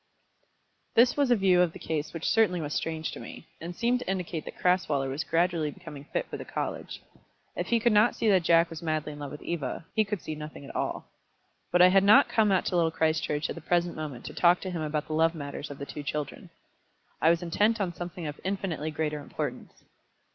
This 0.95 1.15
was 1.15 1.29
a 1.29 1.35
view 1.35 1.61
of 1.61 1.73
the 1.73 1.77
case 1.77 2.11
which 2.11 2.25
certainly 2.27 2.59
was 2.59 2.73
strange 2.73 3.11
to 3.11 3.19
me, 3.19 3.45
and 3.61 3.75
seemed 3.75 3.99
to 3.99 4.09
indicate 4.09 4.45
that 4.45 4.57
Crasweller 4.57 5.07
was 5.07 5.23
gradually 5.23 5.69
becoming 5.69 6.05
fit 6.05 6.25
for 6.27 6.37
the 6.37 6.43
college. 6.43 7.03
If 7.55 7.67
he 7.67 7.79
could 7.79 7.93
not 7.93 8.15
see 8.15 8.27
that 8.29 8.41
Jack 8.41 8.71
was 8.71 8.81
madly 8.81 9.13
in 9.13 9.19
love 9.19 9.29
with 9.29 9.43
Eva, 9.43 9.85
he 9.95 10.03
could 10.03 10.19
see 10.19 10.33
nothing 10.33 10.65
at 10.65 10.75
all. 10.75 11.05
But 11.71 11.83
I 11.83 11.89
had 11.89 12.03
not 12.03 12.29
come 12.29 12.51
out 12.51 12.65
to 12.65 12.75
Little 12.75 12.89
Christchurch 12.89 13.47
at 13.47 13.53
the 13.53 13.61
present 13.61 13.95
moment 13.95 14.25
to 14.25 14.33
talk 14.33 14.59
to 14.61 14.71
him 14.71 14.81
about 14.81 15.05
the 15.05 15.13
love 15.13 15.35
matters 15.35 15.69
of 15.69 15.77
the 15.77 15.85
two 15.85 16.01
children. 16.01 16.49
I 17.21 17.29
was 17.29 17.43
intent 17.43 17.79
on 17.79 17.93
something 17.93 18.25
of 18.25 18.39
infinitely 18.43 18.89
greater 18.89 19.19
importance. 19.19 19.83